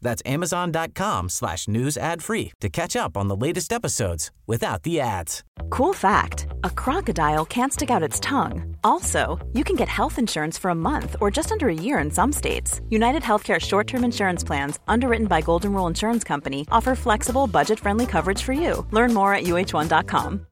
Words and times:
That's 0.00 0.22
amazon.com 0.26 1.28
slash 1.28 1.68
news 1.68 1.96
ad 1.96 2.22
free 2.22 2.52
to 2.60 2.68
catch 2.68 2.96
up 2.96 3.16
on 3.16 3.28
the 3.28 3.36
latest 3.36 3.72
episodes 3.72 4.30
without 4.46 4.82
the 4.82 5.00
ads. 5.00 5.44
Cool 5.70 5.92
fact 5.92 6.46
a 6.64 6.70
crocodile 6.70 7.44
can't 7.44 7.72
stick 7.72 7.90
out 7.90 8.02
its 8.02 8.20
tongue. 8.20 8.76
Also, 8.84 9.38
you 9.52 9.64
can 9.64 9.76
get 9.76 9.88
health 9.88 10.18
insurance 10.18 10.58
for 10.58 10.70
a 10.70 10.74
month 10.74 11.16
or 11.20 11.30
just 11.30 11.52
under 11.52 11.68
a 11.68 11.74
year 11.74 11.98
in 11.98 12.10
some 12.10 12.32
states. 12.32 12.80
United 12.90 13.22
Healthcare 13.22 13.60
short 13.60 13.86
term 13.86 14.04
insurance 14.04 14.44
plans, 14.44 14.78
underwritten 14.88 15.26
by 15.26 15.40
Golden 15.40 15.72
Rule 15.72 15.86
Insurance 15.86 16.24
Company, 16.24 16.66
offer 16.70 16.94
flexible, 16.94 17.46
budget 17.46 17.80
friendly 17.80 18.06
coverage 18.06 18.42
for 18.42 18.52
you. 18.52 18.86
Learn 18.90 19.14
more 19.14 19.34
at 19.34 19.44
uh1.com. 19.44 20.46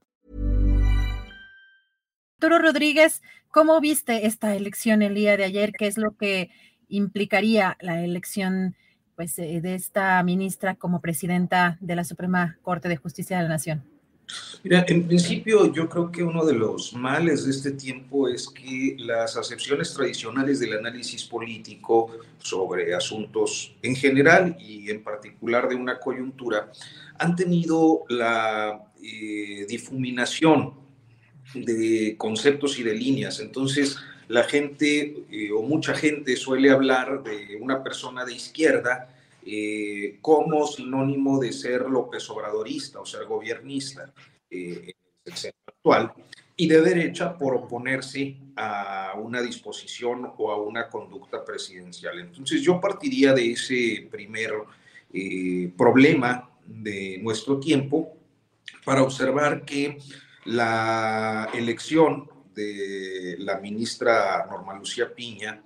Arturo 2.39 2.59
Rodríguez, 2.59 3.23
¿cómo 3.51 3.81
viste 3.81 4.27
esta 4.27 4.55
elección 4.55 5.03
el 5.03 5.15
día 5.15 5.39
de 5.39 5.45
ayer? 5.45 5.73
¿Qué 5.73 5.87
es 5.87 5.97
lo 5.97 6.15
que 6.17 6.51
implicaría 6.89 7.79
la 7.81 8.05
elección? 8.05 8.77
Pues, 9.17 9.39
eh, 9.39 9.61
de 9.61 9.75
esta 9.75 10.23
ministra 10.23 10.75
como 10.75 11.01
presidenta 11.01 11.79
de 11.81 11.97
la 11.97 12.05
Suprema 12.05 12.59
Corte 12.63 12.89
de 12.89 12.97
Justicia 12.97 13.39
de 13.39 13.45
la 13.45 13.49
Nación? 13.49 13.83
Mira, 14.63 14.85
en 14.89 15.07
principio 15.07 15.73
yo 15.73 15.89
creo 15.89 16.11
que 16.11 16.23
uno 16.23 16.45
de 16.45 16.55
los 16.55 16.93
males 16.95 17.45
de 17.45 17.53
este 17.53 17.71
tiempo 17.71 18.29
es 18.29 18.49
que 18.49 18.97
las 18.99 19.37
acepciones 19.37 19.95
tradicionales 19.95 20.59
del 20.59 20.77
análisis 20.77 21.25
político 21.25 22.11
sobre 22.39 22.95
asuntos 22.95 23.75
en 23.83 23.95
general 23.95 24.57
y 24.59 24.91
en 24.91 25.05
particular 25.05 25.69
de 25.69 25.77
una 25.77 25.99
coyuntura 25.99 26.71
han 27.19 27.37
tenido 27.37 28.05
la 28.09 28.91
eh, 29.03 29.65
difuminación 29.69 30.75
de 31.55 32.17
conceptos 32.19 32.79
y 32.79 32.83
de 32.83 32.95
líneas. 32.95 33.39
Entonces, 33.39 33.97
la 34.29 34.45
gente 34.45 35.25
eh, 35.31 35.51
o 35.53 35.63
mucha 35.63 35.95
gente 35.95 36.37
suele 36.37 36.71
hablar 36.71 37.23
de 37.23 37.57
una 37.61 37.83
persona 37.83 38.25
de 38.25 38.35
izquierda 38.35 39.15
eh, 39.45 40.19
como 40.21 40.67
sinónimo 40.67 41.39
de 41.39 41.53
ser 41.53 41.83
López 41.83 42.29
Obradorista 42.31 43.01
o 43.01 43.07
ser 43.07 43.27
gobernista 43.27 44.13
eh, 44.51 44.93
el 45.25 45.33
centro 45.35 45.61
actual, 45.67 46.13
y 46.57 46.69
de 46.69 46.81
derecha 46.81 47.37
por 47.37 47.55
oponerse 47.55 48.37
a 48.57 49.15
una 49.17 49.43
disposición 49.43 50.33
o 50.39 50.51
a 50.51 50.61
una 50.61 50.89
conducta 50.89 51.45
presidencial. 51.45 52.19
Entonces 52.19 52.63
yo 52.63 52.81
partiría 52.81 53.33
de 53.33 53.53
ese 53.53 54.09
primer 54.11 54.53
problema 55.77 56.51
de 56.65 57.19
nuestro 57.23 57.59
tiempo 57.59 58.17
para 58.85 59.03
observar 59.03 59.65
que 59.65 59.99
la 60.45 61.49
elección 61.55 62.29
de 62.57 63.37
la 63.39 63.61
ministra 63.61 64.47
Norma 64.51 64.77
Lucía 64.77 65.15
Piña, 65.15 65.63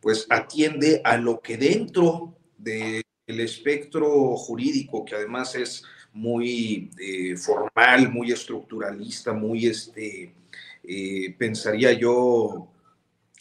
pues 0.00 0.26
atiende 0.28 1.00
a 1.04 1.16
lo 1.16 1.40
que 1.40 1.56
dentro 1.56 2.34
del 2.58 3.04
espectro 3.26 4.36
jurídico, 4.36 5.04
que 5.04 5.14
además 5.14 5.54
es 5.54 5.84
muy 6.12 6.90
eh, 6.98 7.36
formal, 7.36 8.10
muy 8.10 8.32
estructuralista, 8.32 9.32
muy, 9.32 9.66
este, 9.66 10.34
eh, 10.82 11.34
pensaría 11.38 11.92
yo, 11.92 12.68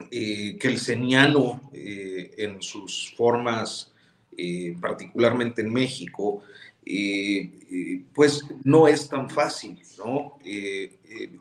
eh, 0.09 0.57
que 0.57 0.67
el 0.67 0.77
seniano 0.79 1.69
en 1.73 2.61
sus 2.61 3.13
formas, 3.15 3.91
particularmente 4.79 5.61
en 5.61 5.71
México, 5.71 6.41
pues 8.13 8.43
no 8.63 8.87
es 8.87 9.07
tan 9.07 9.29
fácil, 9.29 9.81
¿no? 9.97 10.39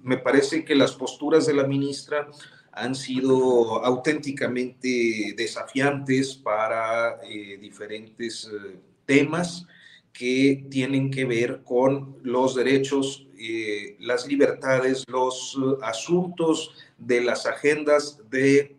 me 0.03 0.19
parece 0.19 0.65
que 0.65 0.75
las 0.75 0.93
posturas 0.93 1.47
de 1.47 1.55
la 1.55 1.67
ministra 1.67 2.29
han 2.73 2.95
sido 2.95 3.85
auténticamente 3.85 5.35
desafiantes 5.37 6.35
para 6.35 7.21
eh, 7.25 7.59
diferentes 7.61 8.49
eh, 8.53 8.77
temas 9.07 9.67
que 10.13 10.67
tienen 10.71 11.11
que 11.11 11.25
ver 11.25 11.63
con 11.65 12.17
los 12.23 12.55
derechos, 12.55 13.27
eh, 13.39 13.97
las 14.01 14.27
libertades, 14.27 15.05
los 15.09 15.59
asuntos 15.83 16.75
de 16.99 17.21
las 17.23 17.47
agendas 17.47 18.19
de 18.31 18.77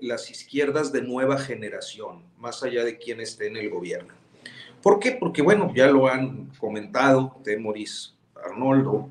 las 0.00 0.30
izquierdas 0.30 0.92
de 0.92 1.02
nueva 1.02 1.38
generación, 1.38 2.22
más 2.38 2.62
allá 2.62 2.84
de 2.84 2.98
quien 2.98 3.20
esté 3.20 3.48
en 3.48 3.56
el 3.56 3.68
gobierno. 3.68 4.14
¿Por 4.84 5.00
qué? 5.00 5.12
Porque, 5.12 5.42
bueno, 5.42 5.72
ya 5.74 5.86
lo 5.88 6.06
han 6.06 6.52
comentado 6.58 7.40
Temoris 7.42 8.14
Arnoldo, 8.36 9.08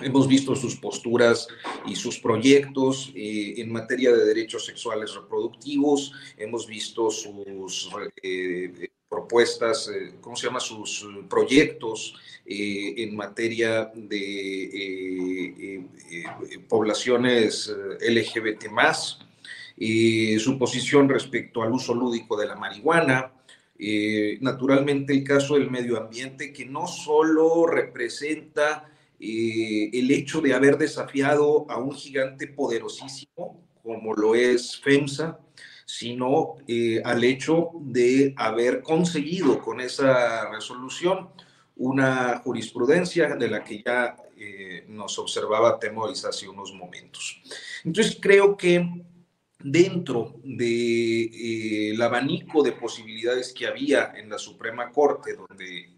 Hemos 0.00 0.26
visto 0.26 0.56
sus 0.56 0.76
posturas 0.76 1.48
y 1.86 1.96
sus 1.96 2.18
proyectos 2.18 3.12
eh, 3.14 3.56
en 3.58 3.70
materia 3.70 4.10
de 4.10 4.24
derechos 4.24 4.64
sexuales 4.64 5.14
reproductivos, 5.14 6.12
hemos 6.38 6.66
visto 6.66 7.10
sus 7.10 7.90
eh, 8.22 8.88
propuestas, 9.06 9.90
eh, 9.94 10.14
¿cómo 10.22 10.34
se 10.34 10.46
llama? 10.46 10.60
Sus 10.60 11.06
proyectos 11.28 12.14
en 12.46 13.14
materia 13.14 13.92
de 13.94 15.84
poblaciones 16.70 17.70
LGBT 18.00 18.70
más, 18.70 19.18
su 20.38 20.58
posición 20.58 21.06
respecto 21.10 21.62
al 21.62 21.70
uso 21.70 21.94
lúdico 21.94 22.34
de 22.38 22.46
la 22.46 22.56
marihuana, 22.56 23.30
naturalmente 24.40 25.12
el 25.12 25.24
caso 25.24 25.54
del 25.54 25.70
medio 25.70 25.98
ambiente 25.98 26.52
que 26.52 26.64
no 26.64 26.86
solo 26.86 27.66
representa 27.66 28.88
eh, 29.24 29.88
el 29.92 30.10
hecho 30.10 30.40
de 30.40 30.52
haber 30.52 30.76
desafiado 30.76 31.64
a 31.70 31.76
un 31.76 31.94
gigante 31.94 32.48
poderosísimo 32.48 33.62
como 33.80 34.14
lo 34.14 34.34
es 34.34 34.80
FEMSA, 34.80 35.38
sino 35.86 36.56
eh, 36.66 37.00
al 37.04 37.22
hecho 37.22 37.70
de 37.82 38.34
haber 38.36 38.82
conseguido 38.82 39.60
con 39.60 39.80
esa 39.80 40.50
resolución 40.50 41.28
una 41.76 42.38
jurisprudencia 42.38 43.36
de 43.36 43.48
la 43.48 43.62
que 43.62 43.80
ya 43.84 44.16
eh, 44.36 44.86
nos 44.88 45.16
observaba 45.20 45.78
Temoris 45.78 46.24
hace 46.24 46.48
unos 46.48 46.72
momentos. 46.72 47.40
Entonces 47.84 48.18
creo 48.20 48.56
que 48.56 49.04
dentro 49.64 50.40
del 50.44 51.30
el 51.92 52.02
abanico 52.02 52.62
de 52.62 52.72
posibilidades 52.72 53.52
que 53.52 53.66
había 53.66 54.12
en 54.16 54.28
la 54.28 54.38
Suprema 54.38 54.90
Corte, 54.90 55.34
donde 55.34 55.90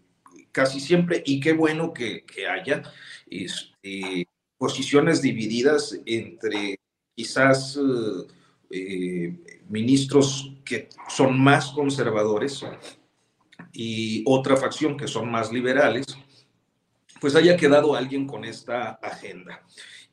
casi 0.51 0.79
siempre, 0.79 1.21
y 1.25 1.39
qué 1.39 1.53
bueno 1.53 1.93
que, 1.93 2.23
que 2.23 2.47
haya, 2.47 2.81
este, 3.29 4.27
posiciones 4.57 5.21
divididas 5.21 5.99
entre 6.05 6.79
quizás 7.15 7.77
eh, 7.77 8.27
eh, 8.69 9.37
ministros 9.69 10.53
que 10.63 10.89
son 11.07 11.39
más 11.39 11.71
conservadores 11.71 12.65
y 13.71 14.23
otra 14.25 14.57
facción 14.57 14.97
que 14.97 15.07
son 15.07 15.29
más 15.29 15.51
liberales, 15.51 16.05
pues 17.19 17.35
haya 17.35 17.57
quedado 17.57 17.95
alguien 17.95 18.27
con 18.27 18.45
esta 18.45 18.91
agenda. 19.01 19.61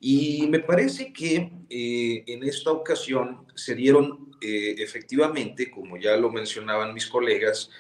Y 0.05 0.49
me 0.49 0.59
parece 0.59 1.13
que 1.13 1.53
eh, 1.71 2.25
en 2.27 2.43
esta 2.43 2.73
ocasión 2.73 3.47
se 3.55 3.77
dieron 3.77 4.31
efectivamente, 4.45 5.71
como 5.71 5.97
ya 5.97 6.17
lo 6.17 6.29
mencionaban 6.29 6.93
mis 6.93 7.07
colegas, 7.07 7.71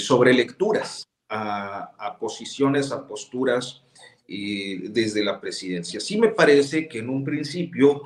sobre 0.00 0.34
lecturas 0.34 1.04
a, 1.28 1.92
a 1.96 2.18
posiciones, 2.18 2.90
a 2.90 3.06
posturas 3.06 3.84
desde 4.26 5.22
la 5.22 5.40
presidencia. 5.40 6.00
Sí 6.00 6.18
me 6.18 6.30
parece 6.30 6.88
que 6.88 6.98
en 6.98 7.08
un 7.08 7.22
principio, 7.22 8.02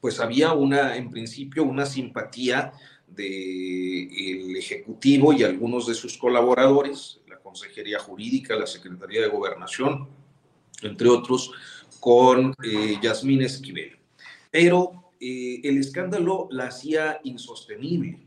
pues 0.00 0.18
había 0.18 0.52
una, 0.52 0.96
en 0.96 1.12
principio, 1.12 1.62
una 1.62 1.86
simpatía 1.86 2.72
del 3.06 4.56
Ejecutivo 4.56 5.32
y 5.32 5.44
algunos 5.44 5.86
de 5.86 5.94
sus 5.94 6.18
colaboradores, 6.18 7.20
la 7.28 7.38
Consejería 7.38 8.00
Jurídica, 8.00 8.56
la 8.56 8.66
Secretaría 8.66 9.20
de 9.20 9.28
Gobernación, 9.28 10.08
entre 10.82 11.08
otros, 11.08 11.52
con 12.02 12.52
eh, 12.64 12.98
Yasmín 13.00 13.42
Esquivel. 13.42 13.96
Pero 14.50 15.12
eh, 15.20 15.60
el 15.62 15.78
escándalo 15.78 16.48
la 16.50 16.64
hacía 16.64 17.20
insostenible, 17.22 18.18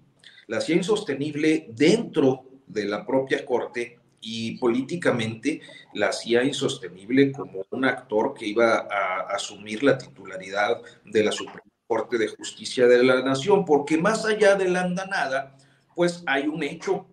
la 0.47 0.59
hacía 0.59 0.77
insostenible 0.77 1.67
dentro 1.75 2.45
de 2.67 2.85
la 2.85 3.05
propia 3.05 3.45
Corte 3.45 3.99
y 4.21 4.57
políticamente 4.59 5.59
la 5.93 6.07
hacía 6.07 6.41
insostenible 6.45 7.33
como 7.33 7.65
un 7.69 7.83
actor 7.83 8.33
que 8.33 8.47
iba 8.47 8.87
a 8.89 9.35
asumir 9.35 9.83
la 9.83 9.97
titularidad 9.97 10.81
de 11.03 11.23
la 11.25 11.33
Suprema 11.33 11.69
Corte 11.85 12.17
de 12.17 12.29
Justicia 12.29 12.87
de 12.87 13.03
la 13.03 13.23
Nación, 13.23 13.65
porque 13.65 13.97
más 13.97 14.23
allá 14.23 14.55
de 14.55 14.69
la 14.69 14.83
andanada, 14.83 15.57
pues 15.93 16.23
hay 16.27 16.47
un 16.47 16.63
hecho 16.63 17.07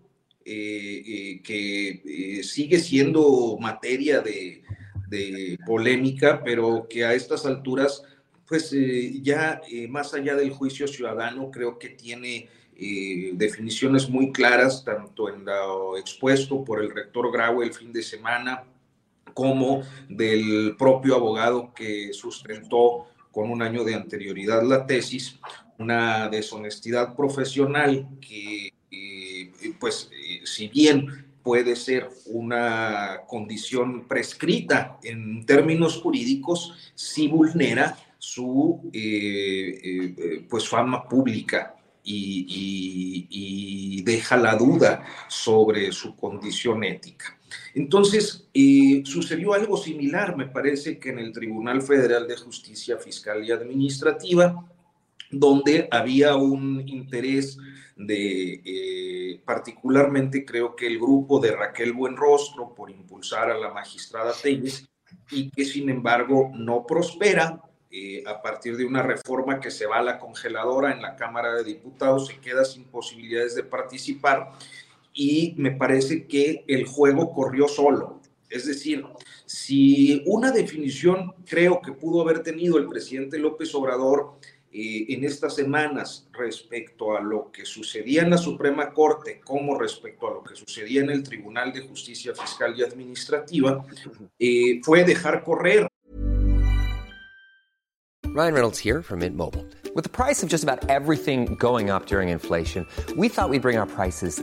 que 0.45 2.41
sigue 2.43 2.79
siendo 2.79 3.57
materia 3.61 4.21
de, 4.21 4.62
de, 5.13 5.59
polémica, 5.67 6.43
pero 6.45 6.87
que 6.89 7.05
a 7.05 7.15
estas 7.15 7.47
alturas, 7.47 8.03
pues 8.47 8.75
ya 9.23 9.61
más 9.89 10.15
allá 10.15 10.35
del 10.35 10.51
juicio 10.51 10.89
ciudadano, 10.89 11.51
creo 11.51 11.79
que 11.79 11.91
tiene 11.91 12.49
definiciones 13.35 14.09
muy 14.11 14.33
claras, 14.33 14.85
tanto 14.85 15.29
en 15.29 15.45
lo 15.45 15.97
expuesto 15.97 16.65
por 16.65 16.83
el 16.83 16.91
rector 16.91 17.31
Grau 17.33 17.63
el 17.63 17.73
fin 17.73 17.93
de 17.93 18.03
semana, 18.03 18.65
como 19.35 19.83
del 20.09 20.77
propio 20.77 21.17
abogado 21.17 21.73
que 21.75 22.13
sustentó 22.13 23.07
con 23.31 23.51
un 23.51 23.63
año 23.63 23.83
de 23.83 23.95
anterioridad 23.95 24.63
la 24.63 24.87
tesis, 24.87 25.39
una 25.79 26.29
deshonestidad 26.29 27.17
profesional 27.17 28.07
que, 28.21 28.73
eh, 28.91 29.53
pues, 29.81 30.11
eh, 30.13 30.43
si 30.45 30.69
bien 30.69 31.32
puede 31.43 31.77
ser 31.77 32.09
una 32.27 33.23
condición 33.27 34.07
prescrita 34.07 34.99
en 35.03 35.45
términos 35.45 36.01
jurídicos, 36.01 36.93
sí 36.95 37.29
vulnera 37.29 37.97
su 38.19 38.91
eh, 38.93 40.45
pues, 40.49 40.69
fama 40.69 41.09
pública 41.09 41.75
y, 42.05 44.03
deja 44.05 44.37
la 44.37 44.57
duda 44.57 45.05
sobre 45.29 45.93
su 45.93 46.17
condición 46.17 46.83
ética. 46.83 47.39
Entonces, 47.75 48.49
eh, 48.53 49.03
sucedió 49.05 49.55
algo 49.55 49.77
similar, 49.77 50.37
me 50.37 50.47
parece 50.47 50.99
que 50.99 51.11
en 51.11 51.21
el 51.21 51.33
Tribunal 51.33 51.83
Federal 51.83 52.27
de 52.27 52.37
Justicia 52.37 52.99
Fiscal 52.99 53.45
y 53.45 53.53
Administrativa, 53.53 54.67
donde 55.31 55.89
había 55.91 56.37
un 56.37 56.87
interés 56.89 57.59
de, 57.97 58.63
eh, 58.65 59.41
particularmente 59.45 60.45
creo 60.45 60.75
que 60.75 60.87
el 60.87 60.99
grupo 60.99 61.39
de 61.41 61.53
Raquel 61.53 61.93
Buenrostro 61.93 62.75
por 62.75 62.91
impulsar 62.91 63.51
a 63.51 63.59
la 63.59 63.73
magistrada 63.73 64.33
Telles 64.41 64.89
y 65.31 65.51
que 65.51 65.65
sin 65.65 65.91
embargo 65.91 66.51
no 66.55 66.87
prospera 66.87 67.61
eh, 67.91 68.25
a 68.27 68.41
partir 68.41 68.77
de 68.77 68.87
una 68.87 69.03
reforma 69.03 69.61
que 69.61 69.71
se 69.71 69.87
va 69.87 69.99
a 69.99 70.03
la 70.03 70.19
congeladora 70.19 70.93
en 70.93 71.03
la 71.03 71.15
Cámara 71.15 71.53
de 71.55 71.65
Diputados, 71.65 72.29
se 72.29 72.39
queda 72.39 72.65
sin 72.65 72.85
posibilidades 72.85 73.55
de 73.55 73.65
participar 73.65 74.51
y 75.13 75.55
me 75.59 75.73
parece 75.73 76.27
que 76.27 76.65
el 76.67 76.87
juego 76.87 77.33
corrió 77.35 77.69
solo. 77.69 78.23
Es 78.49 78.67
decir, 78.67 79.05
si 79.45 80.23
una 80.27 80.51
definición 80.51 81.35
creo 81.47 81.81
que 81.83 81.93
pudo 81.93 82.23
haber 82.23 82.43
tenido 82.43 82.79
el 82.79 82.89
presidente 82.89 83.39
López 83.39 83.75
Obrador 83.75 84.39
eh, 84.73 85.07
en 85.09 85.25
estas 85.25 85.55
semanas 85.55 86.27
respecto 86.33 87.17
a 87.17 87.21
lo 87.21 87.51
que 87.53 87.65
sucedía 87.65 88.23
en 88.23 88.31
la 88.31 88.39
Suprema 88.39 88.93
Corte 88.93 89.41
como 89.45 89.79
respecto 89.79 90.29
a 90.29 90.35
lo 90.35 90.43
que 90.43 90.55
sucedía 90.55 91.03
en 91.03 91.11
el 91.11 91.23
Tribunal 91.23 91.73
de 91.73 91.81
Justicia 91.81 92.35
Fiscal 92.35 92.75
y 92.77 92.83
Administrativa, 92.83 93.85
eh, 94.39 94.81
fue 94.83 95.05
dejar 95.05 95.45
correr 95.45 95.87
Ryan 98.35 98.55
Reynolds 98.55 98.79
here 98.79 99.03
from 99.03 99.19
Mint 99.19 99.37
Mobile. 99.37 99.67
With 99.95 100.05
the 100.05 100.11
price 100.11 100.43
of 100.43 100.49
just 100.49 100.65
about 100.65 100.89
everything 100.89 101.55
going 101.57 101.91
up 101.91 102.07
during 102.07 102.31
inflation, 102.31 102.87
we 103.15 103.29
thought 103.29 103.51
we'd 103.51 103.61
bring 103.61 103.77
our 103.77 103.87
prices 103.87 104.43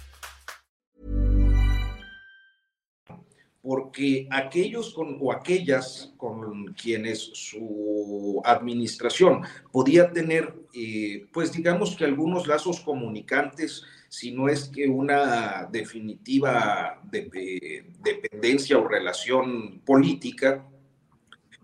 Porque 3.61 4.27
aquellos 4.31 4.93
con, 4.93 5.17
o 5.21 5.31
aquellas 5.31 6.11
con 6.17 6.73
quienes 6.73 7.29
su 7.33 8.41
administración 8.43 9.43
podía 9.71 10.11
tener, 10.11 10.53
eh, 10.73 11.27
pues 11.31 11.51
digamos 11.51 11.95
que 11.95 12.05
algunos 12.05 12.47
lazos 12.47 12.79
comunicantes, 12.81 13.83
si 14.09 14.31
no 14.31 14.49
es 14.49 14.67
que 14.67 14.87
una 14.87 15.69
definitiva 15.71 16.99
de, 17.03 17.85
dependencia 18.01 18.79
o 18.79 18.87
relación 18.87 19.79
política, 19.85 20.65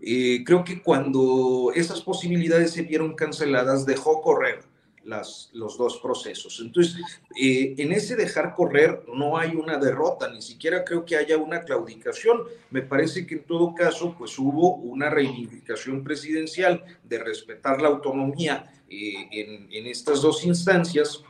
eh, 0.00 0.44
creo 0.44 0.62
que 0.62 0.80
cuando 0.80 1.72
esas 1.74 2.00
posibilidades 2.00 2.70
se 2.70 2.82
vieron 2.82 3.14
canceladas, 3.14 3.84
dejó 3.84 4.22
correr 4.22 4.60
los 5.08 5.78
dos 5.78 5.98
procesos. 6.02 6.60
Entonces, 6.60 6.96
eh, 7.40 7.74
en 7.78 7.92
ese 7.92 8.14
dejar 8.14 8.54
correr 8.54 9.02
no 9.14 9.38
hay 9.38 9.54
una 9.54 9.78
derrota, 9.78 10.30
ni 10.30 10.42
siquiera 10.42 10.84
creo 10.84 11.04
que 11.04 11.16
haya 11.16 11.38
una 11.38 11.62
claudicación. 11.62 12.42
Me 12.70 12.82
parece 12.82 13.26
que 13.26 13.36
en 13.36 13.44
todo 13.44 13.74
caso, 13.74 14.14
pues 14.18 14.38
hubo 14.38 14.74
una 14.74 15.08
reivindicación 15.08 16.04
presidencial 16.04 16.84
de 17.04 17.18
respetar 17.18 17.80
la 17.80 17.88
autonomía 17.88 18.70
eh, 18.90 19.68
en, 19.70 19.86
estas 19.86 20.20
dos 20.20 20.44
instancias 20.44 21.22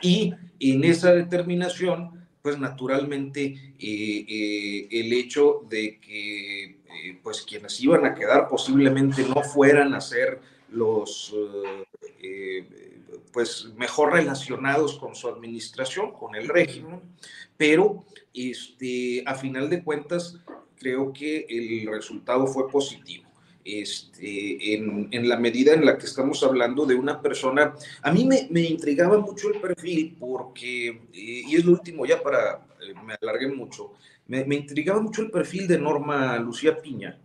y 0.00 0.32
en 0.58 0.84
esa 0.84 1.12
determinación, 1.12 2.26
pues 2.40 2.58
naturalmente 2.58 3.74
eh, 3.78 4.88
el 4.90 5.12
hecho 5.12 5.62
de 5.68 5.98
que 5.98 6.78
pues 7.22 7.42
quienes 7.42 7.80
iban 7.80 8.06
a 8.06 8.14
quedar 8.14 8.48
posiblemente 8.48 9.24
no 9.24 9.42
fueran 9.42 9.94
a 9.94 10.00
ser 10.00 10.40
los 10.70 11.34
pues 13.34 13.66
mejor 13.76 14.12
relacionados 14.12 14.96
con 14.96 15.16
su 15.16 15.28
administración, 15.28 16.12
con 16.12 16.36
el 16.36 16.48
régimen, 16.48 17.02
pero 17.56 18.06
este, 18.32 19.24
a 19.26 19.34
final 19.34 19.68
de 19.68 19.82
cuentas 19.82 20.38
creo 20.76 21.12
que 21.12 21.44
el 21.48 21.86
resultado 21.88 22.46
fue 22.46 22.70
positivo. 22.70 23.24
Este, 23.64 24.74
en, 24.74 25.08
en, 25.10 25.26
la 25.26 25.38
medida 25.38 25.72
en 25.72 25.86
la 25.86 25.96
que 25.96 26.04
estamos 26.04 26.42
hablando 26.42 26.84
de 26.84 26.94
una 26.94 27.20
persona, 27.20 27.74
a 28.02 28.12
mí 28.12 28.26
me, 28.26 28.46
me 28.50 28.60
intrigaba 28.60 29.18
mucho 29.18 29.48
el 29.48 29.58
perfil 29.58 30.16
porque, 30.20 30.88
eh, 30.88 31.42
y 31.46 31.56
es 31.56 31.64
lo 31.64 31.72
último 31.72 32.04
ya 32.04 32.22
para, 32.22 32.66
eh, 32.82 32.94
me 33.04 33.14
alargué 33.14 33.48
mucho, 33.48 33.94
me, 34.26 34.44
me 34.44 34.56
intrigaba 34.56 35.00
mucho 35.00 35.22
el 35.22 35.30
perfil 35.30 35.66
de 35.66 35.78
Norma 35.78 36.36
Lucía 36.38 36.76
Piña, 36.80 37.18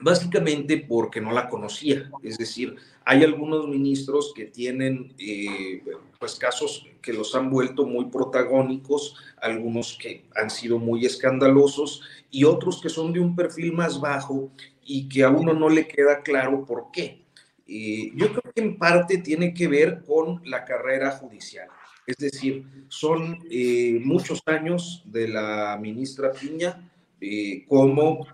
básicamente 0.00 0.78
porque 0.78 1.20
no 1.20 1.32
la 1.32 1.48
conocía. 1.48 2.10
Es 2.22 2.38
decir, 2.38 2.76
hay 3.04 3.24
algunos 3.24 3.68
ministros 3.68 4.32
que 4.34 4.46
tienen 4.46 5.14
eh, 5.18 5.82
pues 6.18 6.34
casos 6.36 6.86
que 7.00 7.12
los 7.12 7.34
han 7.34 7.50
vuelto 7.50 7.86
muy 7.86 8.06
protagónicos, 8.06 9.14
algunos 9.40 9.96
que 10.00 10.24
han 10.34 10.50
sido 10.50 10.78
muy 10.78 11.06
escandalosos 11.06 12.02
y 12.30 12.44
otros 12.44 12.80
que 12.80 12.88
son 12.88 13.12
de 13.12 13.20
un 13.20 13.34
perfil 13.34 13.72
más 13.72 14.00
bajo 14.00 14.50
y 14.84 15.08
que 15.08 15.22
a 15.24 15.30
uno 15.30 15.52
no 15.52 15.68
le 15.68 15.86
queda 15.86 16.22
claro 16.22 16.64
por 16.64 16.90
qué. 16.92 17.22
Eh, 17.66 18.12
yo 18.14 18.28
creo 18.28 18.52
que 18.54 18.60
en 18.60 18.76
parte 18.76 19.18
tiene 19.18 19.52
que 19.52 19.66
ver 19.66 20.02
con 20.04 20.42
la 20.44 20.64
carrera 20.64 21.10
judicial. 21.12 21.68
Es 22.06 22.18
decir, 22.18 22.64
son 22.88 23.38
eh, 23.50 24.00
muchos 24.04 24.40
años 24.46 25.02
de 25.06 25.26
la 25.26 25.76
ministra 25.80 26.30
Piña, 26.32 26.88
como 27.66 28.26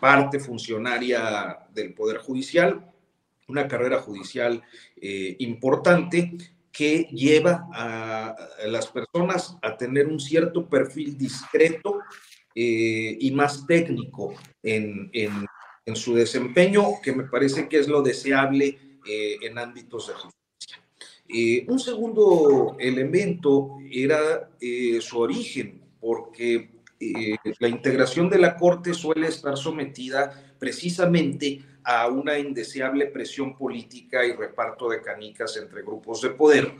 parte 0.00 0.38
funcionaria 0.38 1.58
del 1.72 1.94
Poder 1.94 2.18
Judicial, 2.18 2.92
una 3.48 3.68
carrera 3.68 4.00
judicial 4.00 4.62
eh, 5.00 5.36
importante 5.38 6.36
que 6.72 7.08
lleva 7.12 7.68
a, 7.72 8.36
las 8.66 8.88
personas 8.88 9.56
a 9.62 9.76
tener 9.76 10.06
un 10.06 10.20
cierto 10.20 10.68
perfil 10.68 11.16
discreto 11.16 12.00
y 12.54 13.30
más 13.32 13.66
técnico 13.66 14.34
en, 14.62 15.10
en, 15.12 15.96
su 15.96 16.14
desempeño, 16.14 17.00
que 17.02 17.12
me 17.12 17.24
parece 17.24 17.68
que 17.68 17.78
es 17.78 17.86
lo 17.86 18.00
deseable 18.02 18.78
en 19.06 19.58
ámbitos 19.58 20.08
de 20.08 20.14
justicia. 20.14 21.64
un 21.68 21.78
segundo 21.78 22.76
elemento 22.78 23.76
era 23.90 24.50
su 25.00 25.18
origen, 25.18 25.82
porque 26.00 26.75
eh, 26.98 27.36
la 27.58 27.68
integración 27.68 28.30
de 28.30 28.38
la 28.38 28.56
Corte 28.56 28.94
suele 28.94 29.28
estar 29.28 29.56
sometida 29.56 30.32
precisamente 30.58 31.60
a 31.84 32.08
una 32.08 32.38
indeseable 32.38 33.06
presión 33.06 33.56
política 33.56 34.24
y 34.24 34.32
reparto 34.32 34.88
de 34.88 35.02
canicas 35.02 35.56
entre 35.56 35.82
grupos 35.82 36.22
de 36.22 36.30
poder, 36.30 36.72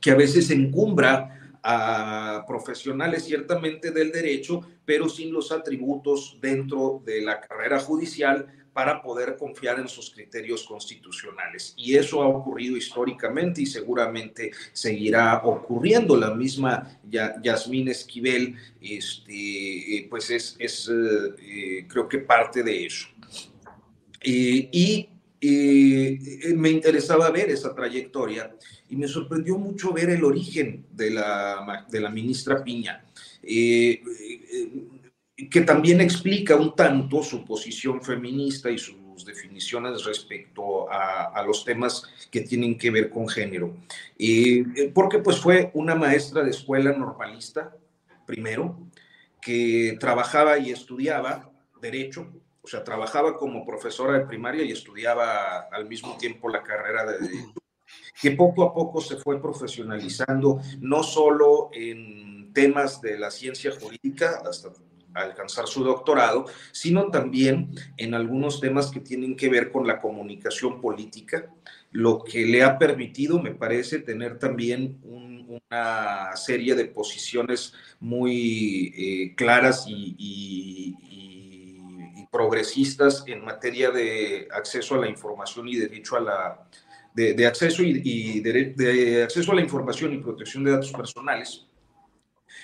que 0.00 0.10
a 0.10 0.16
veces 0.16 0.50
encumbra 0.50 1.58
a 1.62 2.44
profesionales 2.46 3.24
ciertamente 3.24 3.90
del 3.90 4.12
derecho, 4.12 4.60
pero 4.84 5.08
sin 5.08 5.32
los 5.32 5.52
atributos 5.52 6.38
dentro 6.40 7.02
de 7.04 7.22
la 7.22 7.40
carrera 7.40 7.80
judicial 7.80 8.46
para 8.76 9.00
poder 9.00 9.38
confiar 9.38 9.80
en 9.80 9.88
sus 9.88 10.10
criterios 10.10 10.62
constitucionales. 10.64 11.72
Y 11.78 11.94
eso 11.96 12.20
ha 12.22 12.28
ocurrido 12.28 12.76
históricamente 12.76 13.62
y 13.62 13.66
seguramente 13.66 14.50
seguirá 14.70 15.40
ocurriendo. 15.42 16.14
La 16.14 16.34
misma 16.34 17.00
Yasmín 17.42 17.88
Esquivel, 17.88 18.54
este, 18.78 19.32
eh, 19.96 20.06
pues 20.10 20.28
es, 20.28 20.56
es 20.58 20.90
eh, 20.90 21.34
eh, 21.40 21.86
creo 21.88 22.06
que 22.06 22.18
parte 22.18 22.62
de 22.62 22.84
eso. 22.84 23.08
y 24.22 25.08
me 26.54 26.68
interesaba 26.68 27.30
ver 27.30 27.48
esa 27.48 27.74
trayectoria 27.74 28.54
y 28.90 28.96
me 28.96 29.08
sorprendió 29.08 29.56
mucho 29.56 29.90
ver 29.94 30.10
el 30.10 30.22
origen 30.22 30.84
de 30.92 31.12
la, 31.12 31.86
de 31.88 32.00
la 32.00 32.10
ministra 32.10 32.62
Piña 32.62 33.02
que 35.36 35.60
también 35.60 36.00
explica 36.00 36.56
un 36.56 36.74
tanto 36.74 37.22
su 37.22 37.44
posición 37.44 38.00
feminista 38.00 38.70
y 38.70 38.78
sus 38.78 39.24
definiciones 39.24 40.04
respecto 40.04 40.90
a, 40.90 41.42
los 41.46 41.64
temas 41.64 42.04
que 42.30 42.40
tienen 42.40 42.78
que 42.78 42.90
ver 42.90 43.10
con 43.10 43.28
género. 43.28 43.76
Eh, 44.18 44.90
porque 44.94 45.18
pues 45.18 45.38
fue 45.38 45.70
una 45.74 45.94
maestra 45.94 46.42
de 46.42 46.50
escuela 46.50 46.92
normalista, 46.92 47.76
primero, 48.26 48.78
que 49.40 49.96
trabajaba 50.00 50.58
y 50.58 50.70
estudiaba 50.70 51.50
derecho, 51.80 52.26
o 52.62 52.66
sea, 52.66 52.82
trabajaba 52.82 53.36
como 53.36 53.64
profesora 53.64 54.18
de 54.18 54.26
primaria 54.26 54.64
y 54.64 54.72
estudiaba 54.72 55.68
al 55.70 55.86
mismo 55.86 56.16
tiempo 56.16 56.48
la 56.48 56.62
carrera 56.62 57.04
de 57.04 57.18
derecho, 57.18 57.54
que 58.20 58.32
poco 58.32 58.64
a 58.64 58.74
poco 58.74 59.00
se 59.00 59.16
fue 59.16 59.40
profesionalizando, 59.40 60.60
no 60.80 61.02
solo 61.02 61.70
en 61.72 62.52
temas 62.52 63.00
de 63.02 63.18
la 63.18 63.30
ciencia 63.30 63.70
jurídica, 63.78 64.42
hasta 64.48 64.72
alcanzar 65.22 65.66
su 65.66 65.84
doctorado, 65.84 66.46
sino 66.72 67.10
también 67.10 67.70
en 67.96 68.14
algunos 68.14 68.60
temas 68.60 68.90
que 68.90 69.00
tienen 69.00 69.36
que 69.36 69.48
ver 69.48 69.70
con 69.70 69.86
la 69.86 70.00
comunicación 70.00 70.80
política, 70.80 71.50
lo 71.92 72.22
que 72.22 72.44
le 72.44 72.62
ha 72.62 72.78
permitido, 72.78 73.40
me 73.40 73.52
parece, 73.52 74.00
tener 74.00 74.38
también 74.38 74.98
una 75.02 76.36
serie 76.36 76.74
de 76.74 76.86
posiciones 76.86 77.72
muy 78.00 78.92
eh, 78.96 79.34
claras 79.34 79.86
y, 79.88 80.94
progresistas 82.28 83.24
en 83.28 83.42
materia 83.42 83.90
de 83.90 84.46
acceso 84.52 84.96
a 84.96 84.98
la 84.98 85.08
información 85.08 85.66
y 85.68 85.76
derecho 85.76 86.16
a 86.16 86.20
la 86.20 86.68
de, 87.14 87.46
acceso 87.46 87.82
y, 87.82 88.40
de 88.40 89.22
acceso 89.22 89.52
a 89.52 89.54
la 89.54 89.62
información 89.62 90.12
y 90.12 90.18
protección 90.18 90.62
de 90.62 90.72
datos 90.72 90.92
personales 90.92 91.66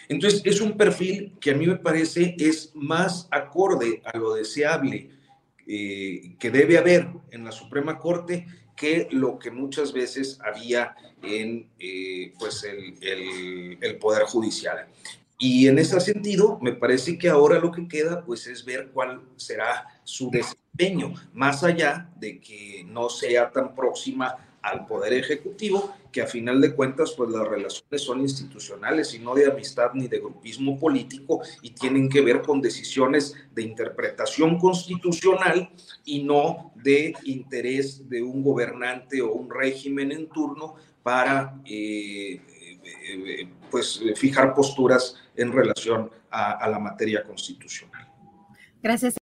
entonces, 0.09 0.43
es 0.45 0.61
un 0.61 0.77
perfil 0.77 1.35
que 1.41 1.53
a 1.53 1.55
mí 1.55 1.67
me 1.67 1.77
parece 1.77 2.35
es 2.39 2.71
más 2.75 3.29
acorde 3.31 4.03
a 4.05 4.17
lo 4.17 4.35
deseable 4.35 5.11
eh, 5.67 6.35
que 6.39 6.51
debe 6.51 6.79
haber 6.79 7.09
en 7.31 7.45
la 7.45 7.53
Suprema 7.53 7.99
Corte 7.99 8.47
que 8.77 9.09
lo 9.11 9.39
que 9.39 9.51
muchas 9.51 9.93
veces 9.93 10.39
había 10.45 10.95
en 11.23 11.69
eh, 11.79 12.33
pues 12.39 12.65
el, 12.65 13.79
el, 13.81 13.97
Poder 13.99 14.25
Judicial. 14.25 14.87
Y 15.39 15.69
en 15.69 15.79
ese 15.79 16.01
sentido, 16.01 16.59
me 16.61 16.73
parece 16.73 17.17
que 17.19 17.29
ahora 17.29 17.59
lo 17.59 17.71
que 17.71 17.87
queda 17.87 18.25
pues 18.25 18.47
es 18.47 18.65
ver 18.65 18.91
cuál 18.93 19.23
será 19.37 19.87
su 20.05 20.31
desempeño, 20.31 21.15
más 21.33 21.62
allá 21.62 22.11
de 22.17 22.41
que 22.41 22.85
no 22.87 23.09
sea 23.09 23.51
tan 23.51 23.75
próxima 23.75 24.37
al 24.62 24.87
Poder 24.87 25.12
Ejecutivo, 25.12 25.95
que 26.12 26.23
a 26.23 26.26
final 26.26 26.61
de 26.61 26.75
cuentas, 26.75 27.14
pues 27.16 27.31
las 27.31 27.47
relaciones 27.47 28.02
son 28.02 28.21
institucionales 28.21 29.14
y 29.14 29.19
no 29.19 29.35
de 29.35 29.50
amistad 29.50 29.90
ni 29.95 30.09
de 30.09 30.21
grupismo 30.21 30.78
político 30.78 31.40
y 31.62 31.71
tienen 31.71 32.09
que 32.09 32.21
ver 32.21 32.42
con 32.42 32.61
decisiones 32.61 33.35
de 33.52 33.62
interpretación 33.62 34.59
constitucional 34.59 35.71
y 36.04 36.23
no 36.23 36.73
de 36.76 37.14
interés 37.25 38.09
de 38.09 38.23
un 38.23 38.42
gobernante 38.42 39.21
o 39.23 39.33
un 39.33 39.50
régimen 39.50 40.12
en 40.12 40.28
turno 40.28 40.75
para 41.02 41.61
eh, 41.64 42.40
eh, 42.85 43.49
pues 43.71 44.00
fijar 44.16 44.54
posturas 44.54 45.16
en 45.35 45.50
relación 45.52 46.11
a, 46.31 46.52
a 46.52 46.69
la 46.69 46.78
materia 46.78 47.25
constitucional. 47.25 48.07
Gracias. 48.83 49.22